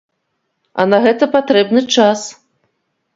[0.83, 2.19] А на гэта патрэбны час.